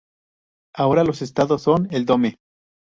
[0.73, 2.39] Ahora los establos son el Dome.